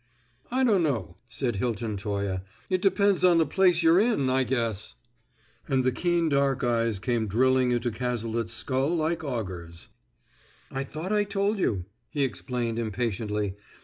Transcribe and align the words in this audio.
"I 0.49 0.63
don't 0.63 0.81
know," 0.81 1.15
said 1.29 1.57
Hilton 1.57 1.95
Toye. 1.95 2.41
"It 2.71 2.81
depends 2.81 3.23
on 3.23 3.37
the 3.37 3.45
place 3.45 3.83
you're 3.83 3.99
in, 3.99 4.31
I 4.31 4.43
guess!" 4.43 4.95
And 5.67 5.83
the 5.83 5.91
keen 5.91 6.27
dark 6.27 6.63
eyes 6.63 6.97
came 6.97 7.27
drilling 7.27 7.69
into 7.71 7.91
Cazalet's 7.91 8.51
skull 8.51 8.95
like 8.95 9.23
augers. 9.23 9.89
"I 10.71 10.83
thought 10.83 11.13
I 11.13 11.23
told 11.23 11.59
you?" 11.59 11.85
he 12.09 12.23
explained 12.23 12.79
impatiently. 12.79 13.55